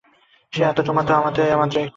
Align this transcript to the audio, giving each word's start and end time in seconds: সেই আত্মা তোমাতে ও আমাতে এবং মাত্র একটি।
সেই 0.53 0.65
আত্মা 0.65 0.83
তোমাতে 0.85 1.11
ও 1.11 1.17
আমাতে 1.17 1.41
এবং 1.45 1.59
মাত্র 1.61 1.77
একটি। 1.77 1.89